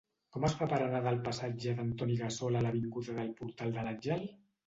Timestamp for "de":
3.79-3.87